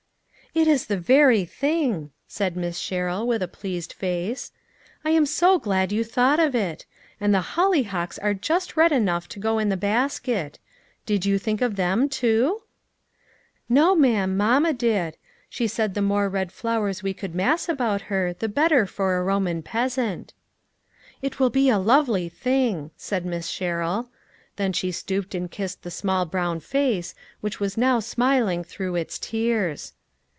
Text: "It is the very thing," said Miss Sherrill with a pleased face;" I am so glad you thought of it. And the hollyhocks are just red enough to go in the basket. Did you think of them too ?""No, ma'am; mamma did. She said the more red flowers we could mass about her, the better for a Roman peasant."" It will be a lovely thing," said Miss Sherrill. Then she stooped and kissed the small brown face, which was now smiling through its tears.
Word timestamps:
"It 0.53 0.67
is 0.67 0.87
the 0.87 0.97
very 0.97 1.45
thing," 1.45 2.11
said 2.27 2.57
Miss 2.57 2.77
Sherrill 2.77 3.25
with 3.25 3.41
a 3.41 3.47
pleased 3.47 3.93
face;" 3.93 4.51
I 5.05 5.11
am 5.11 5.25
so 5.25 5.57
glad 5.57 5.93
you 5.93 6.03
thought 6.03 6.41
of 6.41 6.53
it. 6.53 6.85
And 7.21 7.33
the 7.33 7.39
hollyhocks 7.55 8.19
are 8.19 8.33
just 8.33 8.75
red 8.75 8.91
enough 8.91 9.29
to 9.29 9.39
go 9.39 9.59
in 9.59 9.69
the 9.69 9.77
basket. 9.77 10.59
Did 11.05 11.25
you 11.25 11.39
think 11.39 11.61
of 11.61 11.77
them 11.77 12.09
too 12.09 12.63
?""No, 13.69 13.95
ma'am; 13.95 14.35
mamma 14.35 14.73
did. 14.73 15.15
She 15.49 15.67
said 15.67 15.93
the 15.93 16.01
more 16.01 16.27
red 16.27 16.51
flowers 16.51 17.01
we 17.01 17.13
could 17.13 17.33
mass 17.33 17.69
about 17.69 18.01
her, 18.11 18.33
the 18.33 18.49
better 18.49 18.85
for 18.85 19.15
a 19.15 19.23
Roman 19.23 19.61
peasant."" 19.63 20.33
It 21.21 21.39
will 21.39 21.49
be 21.49 21.69
a 21.69 21.79
lovely 21.79 22.27
thing," 22.27 22.91
said 22.97 23.25
Miss 23.25 23.47
Sherrill. 23.47 24.09
Then 24.57 24.73
she 24.73 24.91
stooped 24.91 25.33
and 25.33 25.49
kissed 25.49 25.83
the 25.83 25.91
small 25.91 26.25
brown 26.25 26.59
face, 26.59 27.15
which 27.39 27.61
was 27.61 27.77
now 27.77 28.01
smiling 28.01 28.65
through 28.65 28.95
its 28.95 29.17
tears. 29.17 29.93